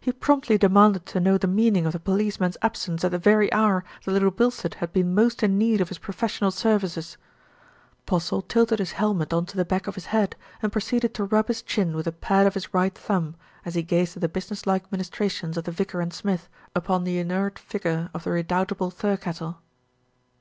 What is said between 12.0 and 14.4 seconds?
the pad of his right thumb, as he gazed at the